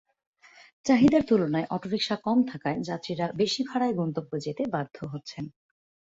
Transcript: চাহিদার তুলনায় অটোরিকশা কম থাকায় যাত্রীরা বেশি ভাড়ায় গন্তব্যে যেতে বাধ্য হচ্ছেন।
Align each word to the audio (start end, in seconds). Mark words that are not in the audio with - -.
চাহিদার 0.85 1.23
তুলনায় 1.27 1.69
অটোরিকশা 1.69 2.15
কম 2.25 2.37
থাকায় 2.47 2.79
যাত্রীরা 2.81 3.25
বেশি 3.33 3.61
ভাড়ায় 3.63 3.97
গন্তব্যে 3.99 4.37
যেতে 4.39 4.63
বাধ্য 4.73 4.97
হচ্ছেন। 5.07 5.45